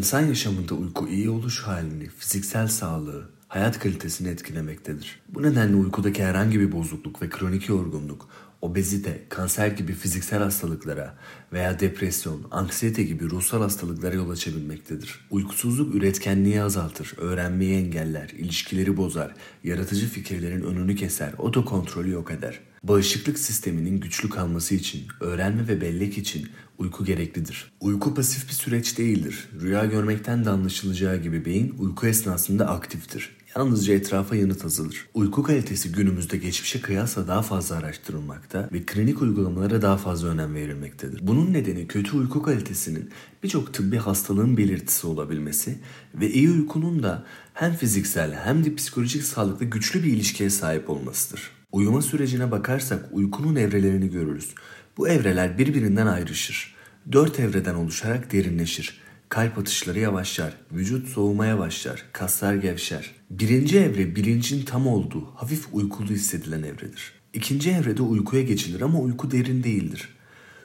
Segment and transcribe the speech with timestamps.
[0.00, 5.20] İnsan yaşamında uyku iyi oluş halini, fiziksel sağlığı, hayat kalitesini etkilemektedir.
[5.28, 8.28] Bu nedenle uykudaki herhangi bir bozukluk ve kronik yorgunluk,
[8.62, 11.14] obezite, kanser gibi fiziksel hastalıklara
[11.52, 15.26] veya depresyon, anksiyete gibi ruhsal hastalıklara yol açabilmektedir.
[15.30, 22.60] Uykusuzluk üretkenliği azaltır, öğrenmeyi engeller, ilişkileri bozar, yaratıcı fikirlerin önünü keser, otokontrolü yok eder.
[22.82, 26.48] Bağışıklık sisteminin güçlü kalması için, öğrenme ve bellek için
[26.78, 27.72] uyku gereklidir.
[27.80, 29.48] Uyku pasif bir süreç değildir.
[29.60, 33.36] Rüya görmekten de anlaşılacağı gibi beyin uyku esnasında aktiftir.
[33.56, 35.06] Yalnızca etrafa yanıt hazırlar.
[35.14, 41.26] Uyku kalitesi günümüzde geçmişe kıyasla daha fazla araştırılmakta ve klinik uygulamalara daha fazla önem verilmektedir.
[41.26, 43.10] Bunun nedeni kötü uyku kalitesinin
[43.42, 45.78] birçok tıbbi hastalığın belirtisi olabilmesi
[46.14, 47.24] ve iyi uykunun da
[47.54, 51.59] hem fiziksel hem de psikolojik sağlıkla güçlü bir ilişkiye sahip olmasıdır.
[51.72, 54.54] Uyuma sürecine bakarsak uykunun evrelerini görürüz.
[54.96, 56.74] Bu evreler birbirinden ayrışır.
[57.12, 59.00] Dört evreden oluşarak derinleşir.
[59.28, 63.10] Kalp atışları yavaşlar, vücut soğumaya başlar, kaslar gevşer.
[63.30, 67.12] Birinci evre bilincin tam olduğu, hafif uykulu hissedilen evredir.
[67.34, 70.08] İkinci evrede uykuya geçilir ama uyku derin değildir.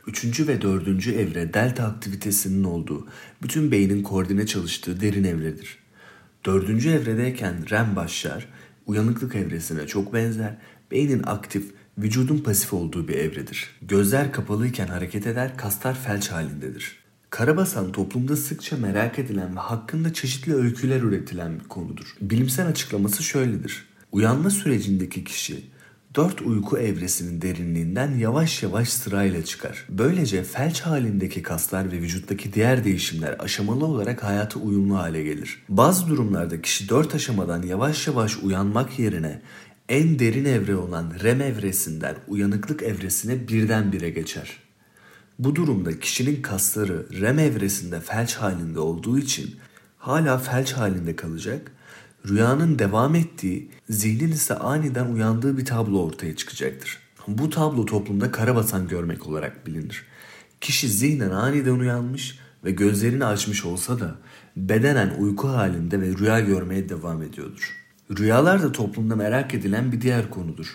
[0.08, 3.08] Üçüncü ve dördüncü evre delta aktivitesinin olduğu,
[3.44, 5.78] bütün beynin koordine çalıştığı derin evredir.
[6.46, 8.48] Dördüncü evredeyken REM başlar,
[8.86, 10.58] uyanıklık evresine çok benzer,
[10.96, 13.70] beynin aktif, vücudun pasif olduğu bir evredir.
[13.82, 16.96] Gözler kapalıyken hareket eder, kaslar felç halindedir.
[17.30, 22.16] Karabasan toplumda sıkça merak edilen ve hakkında çeşitli öyküler üretilen bir konudur.
[22.22, 23.86] Bilimsel açıklaması şöyledir.
[24.12, 25.64] Uyanma sürecindeki kişi
[26.16, 29.86] dört uyku evresinin derinliğinden yavaş yavaş sırayla çıkar.
[29.90, 35.64] Böylece felç halindeki kaslar ve vücuttaki diğer değişimler aşamalı olarak hayata uyumlu hale gelir.
[35.70, 39.42] Bazı durumlarda kişi dört aşamadan yavaş yavaş uyanmak yerine
[39.90, 44.60] en derin evre olan REM evresinden uyanıklık evresine birdenbire geçer.
[45.40, 49.56] Bu durumda kişinin kasları REM evresinde felç halinde olduğu için
[49.98, 51.72] hala felç halinde kalacak,
[52.28, 57.00] rüyanın devam ettiği, zihnin ise aniden uyandığı bir tablo ortaya çıkacaktır.
[57.28, 60.06] Bu tablo toplumda karabasan görmek olarak bilinir.
[60.62, 64.16] Kişi zihnen aniden uyanmış ve gözlerini açmış olsa da
[64.58, 67.85] bedenen uyku halinde ve rüya görmeye devam ediyordur.
[68.12, 70.68] Rüyalar da toplumda merak edilen bir diğer konudur.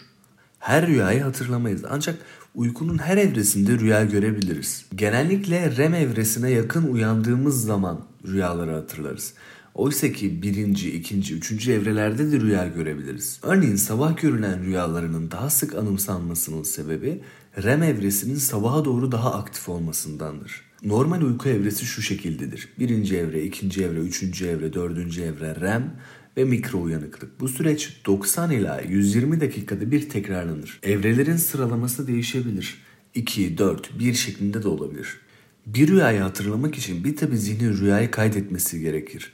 [0.59, 2.19] Her rüyayı hatırlamayız ancak
[2.55, 4.87] uykunun her evresinde rüya görebiliriz.
[4.95, 9.35] Genellikle REM evresine yakın uyandığımız zaman rüyaları hatırlarız.
[9.75, 13.41] Oysa ki birinci, ikinci, üçüncü evrelerde de rüya görebiliriz.
[13.43, 17.21] Örneğin sabah görülen rüyalarının daha sık anımsanmasının sebebi
[17.63, 20.71] REM evresinin sabaha doğru daha aktif olmasındandır.
[20.83, 22.69] Normal uyku evresi şu şekildedir.
[22.79, 25.95] Birinci evre, ikinci evre, üçüncü evre, dördüncü evre REM,
[26.37, 27.41] ve mikro uyanıklık.
[27.41, 30.81] Bu süreç 90 ila 120 dakikada bir tekrarlanır.
[30.83, 32.79] Evrelerin sıralaması değişebilir.
[33.15, 35.17] 2, 4, 1 şeklinde de olabilir.
[35.67, 39.33] Bir rüyayı hatırlamak için bir tabi zihnin rüyayı kaydetmesi gerekir.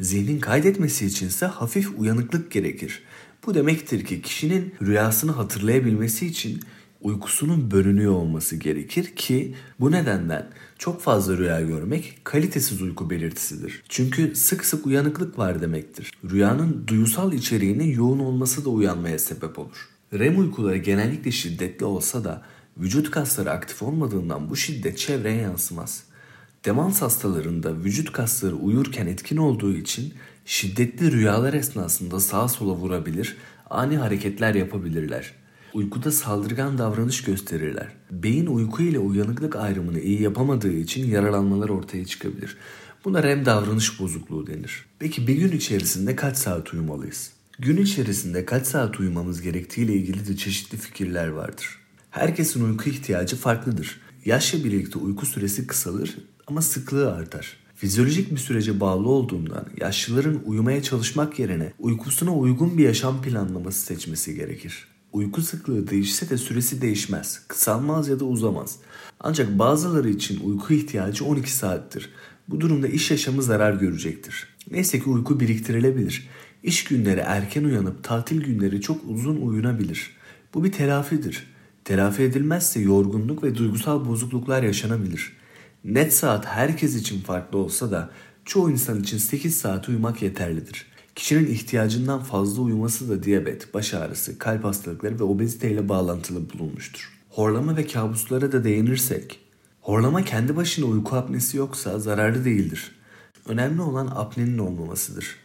[0.00, 3.02] Zihnin kaydetmesi içinse hafif uyanıklık gerekir.
[3.46, 6.60] Bu demektir ki kişinin rüyasını hatırlayabilmesi için
[7.00, 10.48] uykusunun bölünüyor olması gerekir ki bu nedenden
[10.78, 13.82] çok fazla rüya görmek kalitesiz uyku belirtisidir.
[13.88, 16.12] Çünkü sık sık uyanıklık var demektir.
[16.30, 19.88] Rüyanın duyusal içeriğinin yoğun olması da uyanmaya sebep olur.
[20.12, 22.42] REM uykuları genellikle şiddetli olsa da
[22.78, 26.04] vücut kasları aktif olmadığından bu şiddet çevreye yansımaz.
[26.64, 30.14] Demans hastalarında vücut kasları uyurken etkin olduğu için
[30.44, 33.36] şiddetli rüyalar esnasında sağa sola vurabilir,
[33.70, 35.34] ani hareketler yapabilirler
[35.74, 37.88] uykuda saldırgan davranış gösterirler.
[38.10, 42.56] Beyin uyku ile uyanıklık ayrımını iyi yapamadığı için yaralanmalar ortaya çıkabilir.
[43.04, 44.84] Buna REM davranış bozukluğu denir.
[44.98, 47.32] Peki bir gün içerisinde kaç saat uyumalıyız?
[47.58, 51.78] Gün içerisinde kaç saat uyumamız gerektiğiyle ilgili de çeşitli fikirler vardır.
[52.10, 54.00] Herkesin uyku ihtiyacı farklıdır.
[54.24, 56.16] Yaşla birlikte uyku süresi kısalır
[56.46, 57.56] ama sıklığı artar.
[57.76, 64.34] Fizyolojik bir sürece bağlı olduğundan yaşlıların uyumaya çalışmak yerine uykusuna uygun bir yaşam planlaması seçmesi
[64.34, 64.95] gerekir.
[65.16, 67.42] Uyku sıklığı değişse de süresi değişmez.
[67.48, 68.76] Kısalmaz ya da uzamaz.
[69.20, 72.10] Ancak bazıları için uyku ihtiyacı 12 saattir.
[72.48, 74.48] Bu durumda iş yaşamı zarar görecektir.
[74.70, 76.28] Neyse ki uyku biriktirilebilir.
[76.62, 80.16] İş günleri erken uyanıp tatil günleri çok uzun uyunabilir.
[80.54, 81.46] Bu bir telafidir.
[81.84, 85.32] Telafi edilmezse yorgunluk ve duygusal bozukluklar yaşanabilir.
[85.84, 88.10] Net saat herkes için farklı olsa da
[88.44, 90.86] çoğu insan için 8 saat uyumak yeterlidir.
[91.16, 97.12] Kişinin ihtiyacından fazla uyuması da diyabet, baş ağrısı, kalp hastalıkları ve obezite ile bağlantılı bulunmuştur.
[97.30, 99.40] Horlama ve kabuslara da değinirsek,
[99.80, 102.92] horlama kendi başına uyku apnesi yoksa zararlı değildir.
[103.46, 105.36] Önemli olan apnenin olmamasıdır.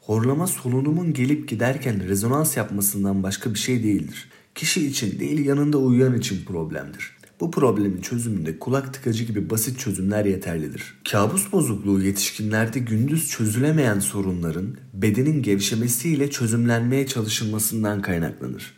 [0.00, 4.28] Horlama solunumun gelip giderken rezonans yapmasından başka bir şey değildir.
[4.54, 7.16] Kişi için değil yanında uyuyan için problemdir.
[7.40, 11.00] Bu problemin çözümünde kulak tıkacı gibi basit çözümler yeterlidir.
[11.10, 18.74] Kabus bozukluğu yetişkinlerde gündüz çözülemeyen sorunların bedenin gevşemesiyle çözümlenmeye çalışılmasından kaynaklanır.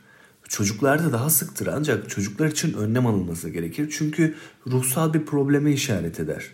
[0.49, 4.35] Çocuklarda daha sıktır ancak çocuklar için önlem alınması gerekir çünkü
[4.67, 6.50] ruhsal bir probleme işaret eder.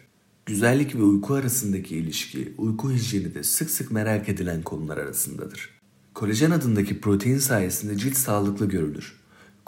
[0.46, 5.70] Güzellik ve uyku arasındaki ilişki, uyku hijyeni de sık sık merak edilen konular arasındadır.
[6.14, 9.17] Kolajen adındaki protein sayesinde cilt sağlıklı görülür.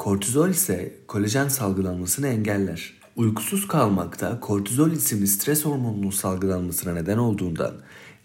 [0.01, 2.95] Kortizol ise kolajen salgılanmasını engeller.
[3.17, 7.75] Uykusuz kalmakta kortizol isimli stres hormonunun salgılanmasına neden olduğundan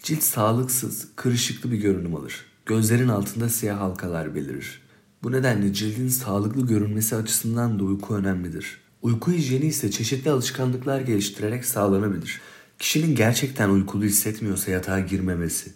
[0.03, 2.45] cilt sağlıksız, kırışıklı bir görünüm alır.
[2.65, 4.81] Gözlerin altında siyah halkalar belirir.
[5.23, 8.81] Bu nedenle cildin sağlıklı görünmesi açısından da uyku önemlidir.
[9.01, 12.41] Uyku hijyeni ise çeşitli alışkanlıklar geliştirerek sağlanabilir.
[12.79, 15.73] Kişinin gerçekten uykulu hissetmiyorsa yatağa girmemesi,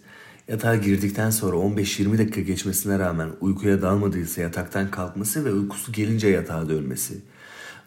[0.50, 6.68] yatağa girdikten sonra 15-20 dakika geçmesine rağmen uykuya dalmadıysa yataktan kalkması ve uykusu gelince yatağa
[6.68, 7.14] dönmesi,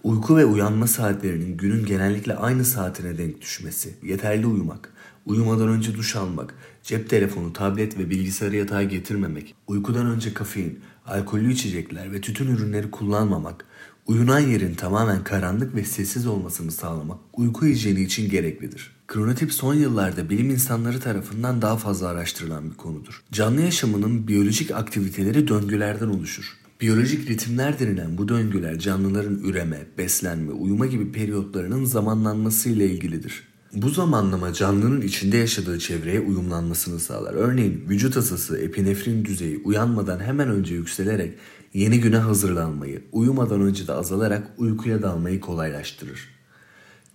[0.04, 4.94] uyku ve uyanma saatlerinin günün genellikle aynı saatine denk düşmesi, yeterli uyumak,
[5.25, 11.54] uyumadan önce duş almak, cep telefonu, tablet ve bilgisayarı yatağa getirmemek, uykudan önce kafein, alkollü
[11.54, 13.65] içecekler ve tütün ürünleri kullanmamak,
[14.07, 18.91] uyunan yerin tamamen karanlık ve sessiz olmasını sağlamak uyku hijyeni için gereklidir.
[19.07, 23.23] Kronotip son yıllarda bilim insanları tarafından daha fazla araştırılan bir konudur.
[23.31, 26.57] Canlı yaşamının biyolojik aktiviteleri döngülerden oluşur.
[26.81, 33.52] Biyolojik ritimler denilen bu döngüler canlıların üreme, beslenme, uyuma gibi periyotlarının zamanlanması ile ilgilidir.
[33.73, 37.33] Bu zamanlama canlının içinde yaşadığı çevreye uyumlanmasını sağlar.
[37.33, 41.33] Örneğin vücut ısısı, epinefrin düzeyi uyanmadan hemen önce yükselerek
[41.73, 46.29] yeni güne hazırlanmayı, uyumadan önce de azalarak uykuya dalmayı kolaylaştırır.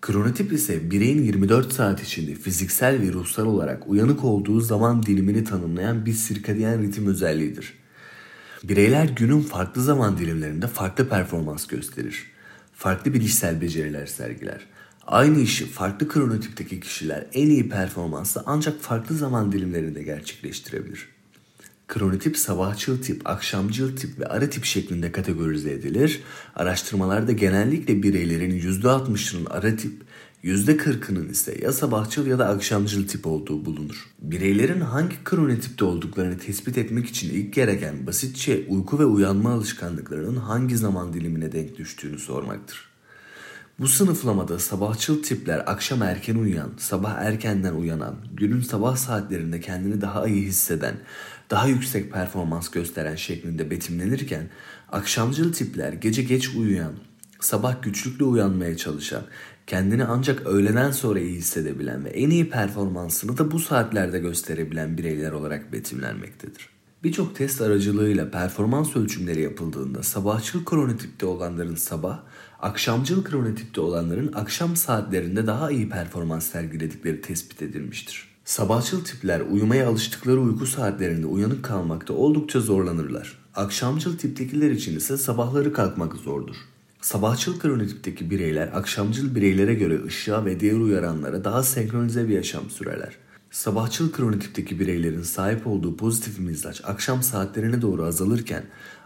[0.01, 6.07] Kronotip ise bireyin 24 saat içinde fiziksel ve ruhsal olarak uyanık olduğu zaman dilimini tanımlayan
[6.07, 7.75] bir sirkadiyen ritim özelliğidir.
[8.63, 12.27] Bireyler günün farklı zaman dilimlerinde farklı performans gösterir.
[12.75, 14.67] Farklı bilişsel beceriler sergiler.
[15.09, 21.09] Aynı işi farklı kronotipteki kişiler en iyi performansla ancak farklı zaman dilimlerinde gerçekleştirebilir.
[21.89, 26.23] Kronotip sabahçıl tip, akşamcıl tip ve ara tip şeklinde kategorize edilir.
[26.55, 29.93] Araştırmalarda genellikle bireylerin %60'ının ara tip,
[30.45, 34.07] %40'ının ise ya sabahçıl ya da akşamcıl tip olduğu bulunur.
[34.19, 40.77] Bireylerin hangi kronotipte olduklarını tespit etmek için ilk gereken basitçe uyku ve uyanma alışkanlıklarının hangi
[40.77, 42.88] zaman dilimine denk düştüğünü sormaktır.
[43.79, 50.27] Bu sınıflamada sabahçıl tipler akşam erken uyuyan, sabah erkenden uyanan, günün sabah saatlerinde kendini daha
[50.27, 50.95] iyi hisseden,
[51.51, 54.49] daha yüksek performans gösteren şeklinde betimlenirken
[54.93, 56.93] akşamcıl tipler gece geç uyuyan,
[57.41, 59.23] sabah güçlükle uyanmaya çalışan,
[59.67, 65.33] kendini ancak öğleden sonra iyi hissedebilen ve en iyi performansını da bu saatlerde gösterebilen bireyler
[65.33, 66.78] olarak betimlenmektedir.
[67.05, 72.19] Birçok test aracılığıyla performans ölçümleri yapıldığında sabahçıl kronotipte olanların sabah,
[72.61, 78.29] akşamcıl kronotipte olanların akşam saatlerinde daha iyi performans sergiledikleri tespit edilmiştir.
[78.45, 83.39] Sabahçıl tipler uyumaya alıştıkları uyku saatlerinde uyanık kalmakta oldukça zorlanırlar.
[83.55, 86.57] Akşamcıl tiptekiler için ise sabahları kalkmak zordur.
[87.01, 93.17] Sabahçıl kronotipteki bireyler akşamcıl bireylere göre ışığa ve diğer uyaranlara daha senkronize bir yaşam sürerler.
[93.51, 98.65] Sabahçıl kronotipteki bireylerin sahip olduğu pozitif mizaç akşam saatlerine doğru azalırken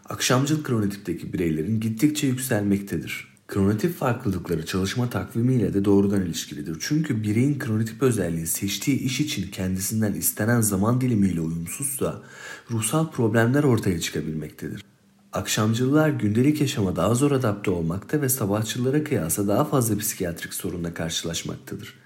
[0.08, 3.32] akşamcıl kronotipteki bireylerin gittikçe yükselmektedir.
[3.48, 6.76] Kronotip farklılıkları çalışma takvimiyle de doğrudan ilişkilidir.
[6.80, 12.22] Çünkü bireyin kronotip özelliği seçtiği iş için kendisinden istenen zaman dilimiyle uyumsuzsa
[12.70, 14.84] ruhsal problemler ortaya çıkabilmektedir.
[15.32, 22.01] Akşamcılar gündelik yaşama daha zor adapte olmakta ve sabahçılara kıyasla daha fazla psikiyatrik sorunla karşılaşmaktadır.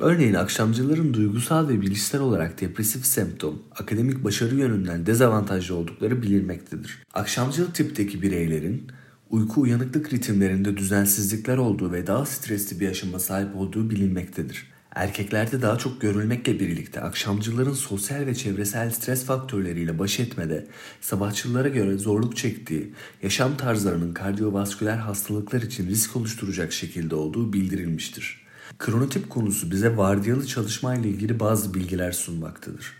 [0.00, 7.02] Örneğin akşamcıların duygusal ve bilişsel olarak depresif semptom, akademik başarı yönünden dezavantajlı oldukları bilinmektedir.
[7.14, 8.86] Akşamcıl tipteki bireylerin
[9.30, 14.72] uyku uyanıklık ritimlerinde düzensizlikler olduğu ve daha stresli bir yaşama sahip olduğu bilinmektedir.
[14.94, 20.66] Erkeklerde daha çok görülmekle birlikte akşamcıların sosyal ve çevresel stres faktörleriyle baş etmede
[21.00, 28.42] sabahçılara göre zorluk çektiği, yaşam tarzlarının kardiyovasküler hastalıklar için risk oluşturacak şekilde olduğu bildirilmiştir.
[28.78, 32.92] Kronotip konusu bize vardiyalı çalışma ile ilgili bazı bilgiler sunmaktadır.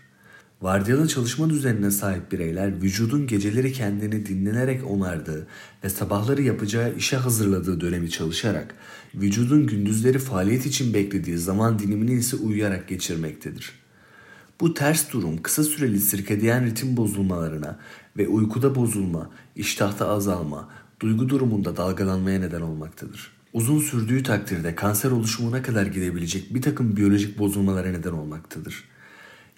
[0.61, 5.47] Vardiyalı çalışma düzenine sahip bireyler vücudun geceleri kendini dinlenerek onardığı
[5.83, 8.75] ve sabahları yapacağı işe hazırladığı dönemi çalışarak,
[9.15, 13.71] vücudun gündüzleri faaliyet için beklediği zaman dilimini ise uyuyarak geçirmektedir.
[14.61, 17.79] Bu ters durum kısa süreli sirkadiyen ritim bozulmalarına
[18.17, 23.42] ve uykuda bozulma, iştahta azalma, duygu durumunda dalgalanmaya neden olmaktadır.
[23.53, 28.83] Uzun sürdüğü takdirde kanser oluşumuna kadar gidebilecek bir takım biyolojik bozulmalara neden olmaktadır.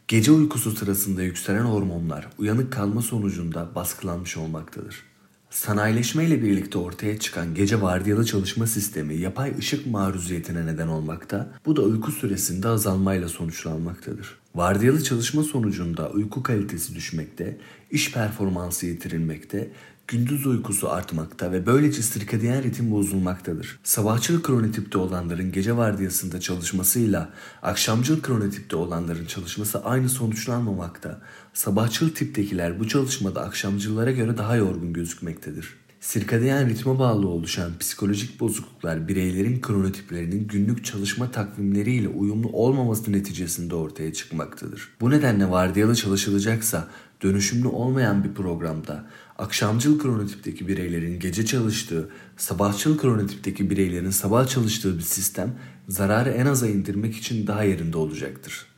[0.07, 5.03] Gece uykusu sırasında yükselen hormonlar uyanık kalma sonucunda baskılanmış olmaktadır.
[5.49, 11.75] Sanayileşme ile birlikte ortaya çıkan gece vardiyalı çalışma sistemi yapay ışık maruziyetine neden olmakta, bu
[11.75, 14.35] da uyku süresinde azalmayla sonuçlanmaktadır.
[14.55, 17.57] Vardiyalı çalışma sonucunda uyku kalitesi düşmekte,
[17.91, 19.71] iş performansı yitirilmekte,
[20.07, 23.79] gündüz uykusu artmakta ve böylece sirkadiyen ritim bozulmaktadır.
[23.83, 27.29] Sabahçıl kronotipte olanların gece vardiyasında çalışmasıyla
[27.61, 31.21] akşamcıl kronotipte olanların çalışması aynı sonuçlanmamakta.
[31.53, 35.75] Sabahçıl tiptekiler bu çalışmada akşamcıllara göre daha yorgun gözükmektedir.
[35.99, 44.13] Sirkadiyen ritme bağlı oluşan psikolojik bozukluklar bireylerin kronotiplerinin günlük çalışma takvimleriyle uyumlu olmaması neticesinde ortaya
[44.13, 44.89] çıkmaktadır.
[45.01, 46.87] Bu nedenle vardiyalı çalışılacaksa
[47.25, 49.05] dönüşümlü olmayan bir programda
[49.37, 55.55] akşamcıl kronotipteki bireylerin gece çalıştığı, sabahçıl kronotipteki bireylerin sabah çalıştığı bir sistem
[55.87, 58.74] zararı en aza indirmek için daha yerinde olacaktır.